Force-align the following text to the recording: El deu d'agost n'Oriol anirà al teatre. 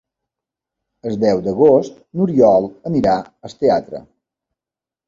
El 1.09 1.17
deu 1.25 1.43
d'agost 1.49 2.01
n'Oriol 2.17 2.69
anirà 2.93 3.15
al 3.31 3.59
teatre. 3.63 4.05